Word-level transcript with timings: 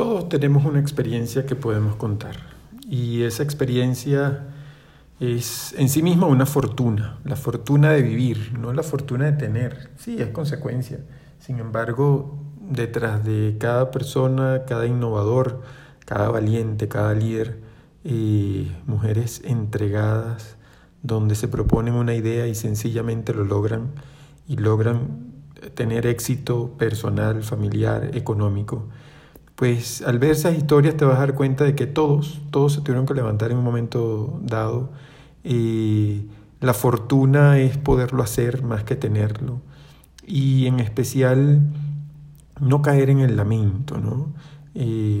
Todos 0.00 0.30
tenemos 0.30 0.64
una 0.64 0.80
experiencia 0.80 1.44
que 1.44 1.54
podemos 1.54 1.94
contar 1.96 2.34
y 2.88 3.22
esa 3.24 3.42
experiencia 3.42 4.46
es 5.20 5.74
en 5.76 5.90
sí 5.90 6.02
misma 6.02 6.26
una 6.26 6.46
fortuna, 6.46 7.18
la 7.22 7.36
fortuna 7.36 7.92
de 7.92 8.00
vivir, 8.00 8.58
no 8.58 8.72
la 8.72 8.82
fortuna 8.82 9.26
de 9.26 9.32
tener. 9.32 9.90
Sí, 9.98 10.16
es 10.18 10.28
consecuencia. 10.28 11.00
Sin 11.38 11.58
embargo, 11.58 12.38
detrás 12.62 13.22
de 13.26 13.56
cada 13.60 13.90
persona, 13.90 14.62
cada 14.66 14.86
innovador, 14.86 15.60
cada 16.06 16.30
valiente, 16.30 16.88
cada 16.88 17.12
líder, 17.12 17.60
eh, 18.04 18.74
mujeres 18.86 19.42
entregadas, 19.44 20.56
donde 21.02 21.34
se 21.34 21.46
proponen 21.46 21.92
una 21.92 22.14
idea 22.14 22.46
y 22.46 22.54
sencillamente 22.54 23.34
lo 23.34 23.44
logran 23.44 23.90
y 24.48 24.56
logran 24.56 25.34
tener 25.74 26.06
éxito 26.06 26.70
personal, 26.78 27.42
familiar, 27.42 28.16
económico 28.16 28.88
pues 29.60 30.00
al 30.00 30.18
ver 30.18 30.30
esas 30.30 30.56
historias 30.56 30.96
te 30.96 31.04
vas 31.04 31.16
a 31.16 31.20
dar 31.20 31.34
cuenta 31.34 31.64
de 31.64 31.74
que 31.74 31.86
todos, 31.86 32.40
todos 32.50 32.72
se 32.72 32.80
tuvieron 32.80 33.04
que 33.04 33.12
levantar 33.12 33.50
en 33.50 33.58
un 33.58 33.64
momento 33.64 34.40
dado. 34.42 34.88
Y 35.44 36.28
la 36.60 36.72
fortuna 36.72 37.58
es 37.58 37.76
poderlo 37.76 38.22
hacer 38.22 38.62
más 38.62 38.84
que 38.84 38.96
tenerlo. 38.96 39.60
Y 40.26 40.64
en 40.64 40.80
especial 40.80 41.60
no 42.58 42.80
caer 42.80 43.10
en 43.10 43.20
el 43.20 43.36
lamento, 43.36 43.98
¿no? 43.98 44.32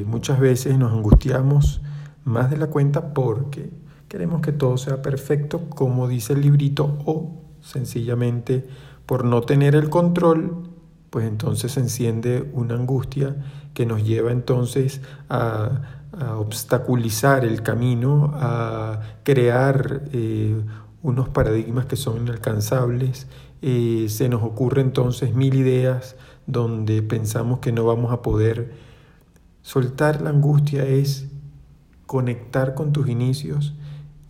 muchas 0.06 0.40
veces 0.40 0.78
nos 0.78 0.90
angustiamos 0.92 1.82
más 2.24 2.48
de 2.48 2.56
la 2.56 2.68
cuenta 2.68 3.12
porque 3.12 3.68
queremos 4.08 4.40
que 4.40 4.52
todo 4.52 4.78
sea 4.78 5.02
perfecto 5.02 5.68
como 5.68 6.08
dice 6.08 6.32
el 6.32 6.40
librito 6.40 6.96
o 7.04 7.42
sencillamente 7.60 8.66
por 9.04 9.24
no 9.24 9.42
tener 9.42 9.74
el 9.74 9.90
control 9.90 10.70
pues 11.10 11.26
entonces 11.26 11.72
se 11.72 11.80
enciende 11.80 12.48
una 12.52 12.74
angustia 12.74 13.36
que 13.74 13.84
nos 13.84 14.04
lleva 14.04 14.32
entonces 14.32 15.00
a, 15.28 15.96
obstaculizar 16.36 17.44
el 17.44 17.62
camino, 17.62 18.32
a 18.34 19.00
crear 19.22 20.02
eh, 20.12 20.60
unos 21.02 21.28
paradigmas 21.28 21.86
que 21.86 21.96
son 21.96 22.22
inalcanzables. 22.22 23.28
Eh, 23.62 24.06
se 24.08 24.28
nos 24.28 24.42
ocurre 24.42 24.82
entonces 24.82 25.34
mil 25.34 25.54
ideas 25.54 26.16
donde 26.46 27.02
pensamos 27.02 27.60
que 27.60 27.72
no 27.72 27.84
vamos 27.84 28.12
a 28.12 28.22
poder. 28.22 28.74
Soltar 29.62 30.20
la 30.20 30.30
angustia 30.30 30.84
es 30.84 31.28
conectar 32.06 32.74
con 32.74 32.92
tus 32.92 33.08
inicios 33.08 33.74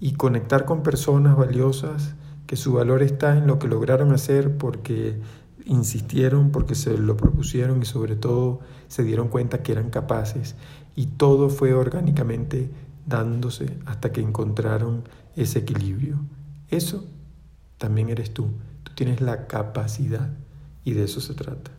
y 0.00 0.12
conectar 0.12 0.66
con 0.66 0.83
personas 0.83 1.36
valiosas 1.36 2.14
que 2.46 2.56
su 2.56 2.74
valor 2.74 3.02
está 3.02 3.38
en 3.38 3.46
lo 3.46 3.58
que 3.58 3.68
lograron 3.68 4.12
hacer 4.12 4.56
porque 4.58 5.18
insistieron 5.64 6.50
porque 6.50 6.75
se 6.75 6.97
lo 6.98 7.16
propusieron 7.16 7.83
y 7.83 7.84
sobre 7.84 8.16
todo 8.16 8.61
se 8.89 9.03
dieron 9.03 9.28
cuenta 9.28 9.62
que 9.62 9.72
eran 9.72 9.91
capaces 9.91 10.56
y 10.97 11.06
todo 11.06 11.48
fue 11.48 11.75
orgánicamente 11.75 12.70
dándose 13.06 13.78
hasta 13.86 14.12
que 14.12 14.20
encontraron 14.20 15.05
ese 15.36 15.61
equilibrio. 15.61 16.19
Eso 16.69 17.05
también 17.78 18.08
eres 18.08 18.33
tú. 18.33 18.48
Tú 18.83 18.92
tienes 18.94 19.20
la 19.20 19.47
capacidad 19.47 20.30
y 20.84 20.92
de 20.92 21.05
eso 21.05 21.20
se 21.20 21.34
trata. 21.34 21.70